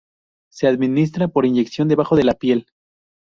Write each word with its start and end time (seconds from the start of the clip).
Se 0.51 0.65
administra 0.65 1.27
por 1.27 1.45
inyección 1.45 1.87
debajo 1.87 2.15
de 2.15 2.23
la 2.23 2.33
piel. 2.33 2.65